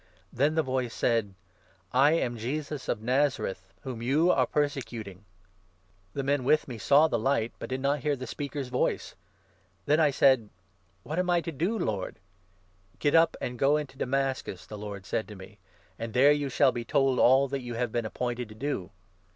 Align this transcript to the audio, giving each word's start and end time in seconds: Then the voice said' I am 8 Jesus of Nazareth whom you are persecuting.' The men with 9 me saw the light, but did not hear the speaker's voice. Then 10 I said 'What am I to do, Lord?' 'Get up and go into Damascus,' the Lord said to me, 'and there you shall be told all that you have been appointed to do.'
Then 0.33 0.55
the 0.55 0.63
voice 0.63 0.95
said' 0.95 1.35
I 1.93 2.13
am 2.13 2.33
8 2.35 2.39
Jesus 2.39 2.89
of 2.89 3.03
Nazareth 3.03 3.71
whom 3.81 4.01
you 4.01 4.31
are 4.31 4.47
persecuting.' 4.47 5.25
The 6.13 6.23
men 6.23 6.43
with 6.43 6.67
9 6.67 6.73
me 6.73 6.79
saw 6.79 7.07
the 7.07 7.19
light, 7.19 7.53
but 7.59 7.69
did 7.69 7.81
not 7.81 7.99
hear 7.99 8.15
the 8.15 8.25
speaker's 8.25 8.69
voice. 8.69 9.13
Then 9.85 9.99
10 9.99 10.03
I 10.03 10.09
said 10.09 10.49
'What 11.03 11.19
am 11.19 11.29
I 11.29 11.39
to 11.41 11.51
do, 11.51 11.77
Lord?' 11.77 12.17
'Get 12.97 13.13
up 13.13 13.37
and 13.39 13.59
go 13.59 13.77
into 13.77 13.95
Damascus,' 13.95 14.65
the 14.65 14.75
Lord 14.75 15.05
said 15.05 15.27
to 15.27 15.35
me, 15.35 15.59
'and 15.99 16.13
there 16.15 16.31
you 16.31 16.49
shall 16.49 16.71
be 16.71 16.83
told 16.83 17.19
all 17.19 17.47
that 17.49 17.61
you 17.61 17.75
have 17.75 17.91
been 17.91 18.07
appointed 18.07 18.49
to 18.49 18.55
do.' 18.55 18.89